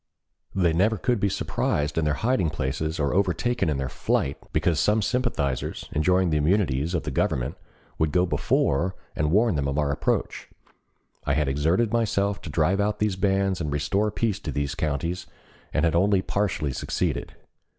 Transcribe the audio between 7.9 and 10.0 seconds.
would go before and warn them of our